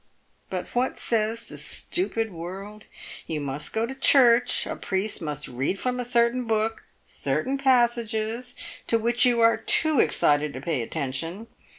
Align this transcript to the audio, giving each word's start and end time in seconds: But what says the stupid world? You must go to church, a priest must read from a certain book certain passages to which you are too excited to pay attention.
But 0.49 0.65
what 0.69 0.97
says 0.97 1.43
the 1.43 1.59
stupid 1.59 2.31
world? 2.31 2.85
You 3.27 3.39
must 3.39 3.71
go 3.71 3.85
to 3.85 3.93
church, 3.93 4.65
a 4.65 4.75
priest 4.75 5.21
must 5.21 5.47
read 5.47 5.77
from 5.77 5.99
a 5.99 6.05
certain 6.05 6.45
book 6.45 6.85
certain 7.05 7.55
passages 7.59 8.55
to 8.87 8.97
which 8.97 9.27
you 9.27 9.41
are 9.41 9.57
too 9.57 9.99
excited 9.99 10.53
to 10.53 10.59
pay 10.59 10.81
attention. 10.81 11.49